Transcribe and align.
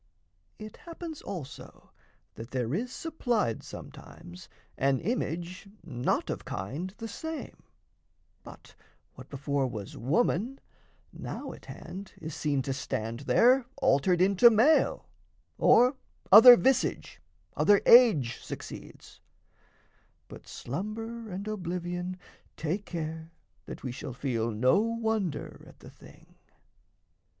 It 0.57 0.77
happens 0.77 1.21
also 1.21 1.91
that 2.33 2.49
there 2.49 2.73
is 2.73 2.91
supplied 2.91 3.61
Sometimes 3.61 4.49
an 4.75 4.99
image 4.99 5.69
not 5.83 6.31
of 6.31 6.43
kind 6.43 6.91
the 6.97 7.07
same; 7.07 7.61
But 8.41 8.73
what 9.13 9.29
before 9.29 9.67
was 9.67 9.95
woman, 9.95 10.59
now 11.13 11.51
at 11.53 11.65
hand 11.65 12.13
Is 12.19 12.33
seen 12.33 12.63
to 12.63 12.73
stand 12.73 13.19
there, 13.29 13.67
altered 13.77 14.21
into 14.21 14.49
male; 14.49 15.07
Or 15.59 15.95
other 16.31 16.57
visage, 16.57 17.21
other 17.55 17.79
age 17.85 18.39
succeeds; 18.41 19.19
But 20.27 20.47
slumber 20.47 21.29
and 21.29 21.47
oblivion 21.47 22.17
take 22.57 22.85
care 22.87 23.29
That 23.67 23.83
we 23.83 23.91
shall 23.91 24.13
feel 24.13 24.49
no 24.49 24.79
wonder 24.81 25.63
at 25.67 25.79
the 25.81 25.91
thing. 25.91 26.33